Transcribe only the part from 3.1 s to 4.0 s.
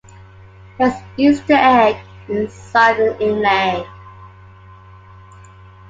inlay.